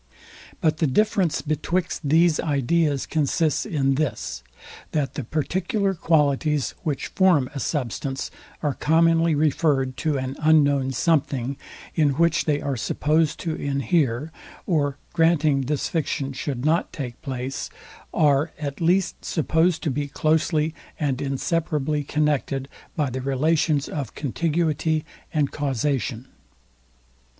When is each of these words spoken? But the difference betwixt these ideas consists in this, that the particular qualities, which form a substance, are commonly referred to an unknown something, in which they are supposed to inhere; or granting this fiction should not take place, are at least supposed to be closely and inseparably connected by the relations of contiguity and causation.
But 0.61 0.77
the 0.77 0.87
difference 0.87 1.43
betwixt 1.43 1.99
these 2.03 2.39
ideas 2.39 3.05
consists 3.05 3.67
in 3.67 3.93
this, 4.01 4.41
that 4.93 5.13
the 5.13 5.23
particular 5.23 5.93
qualities, 5.93 6.73
which 6.81 7.09
form 7.09 7.51
a 7.53 7.59
substance, 7.59 8.31
are 8.63 8.73
commonly 8.73 9.35
referred 9.35 9.97
to 9.97 10.17
an 10.17 10.37
unknown 10.39 10.91
something, 10.91 11.55
in 11.93 12.15
which 12.17 12.45
they 12.45 12.59
are 12.59 12.75
supposed 12.75 13.39
to 13.41 13.53
inhere; 13.53 14.31
or 14.65 14.97
granting 15.13 15.61
this 15.61 15.87
fiction 15.87 16.33
should 16.33 16.65
not 16.65 16.91
take 16.91 17.21
place, 17.21 17.69
are 18.11 18.51
at 18.57 18.81
least 18.81 19.23
supposed 19.23 19.83
to 19.83 19.91
be 19.91 20.07
closely 20.07 20.73
and 20.99 21.21
inseparably 21.21 22.03
connected 22.03 22.67
by 22.95 23.11
the 23.11 23.21
relations 23.21 23.87
of 23.87 24.15
contiguity 24.15 25.05
and 25.31 25.51
causation. 25.51 26.27